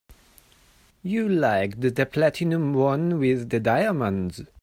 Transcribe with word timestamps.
You 1.03 1.29
liked 1.29 1.81
the 1.81 2.07
platinum 2.07 2.73
one 2.73 3.19
with 3.19 3.51
the 3.51 3.59
diamonds. 3.59 4.41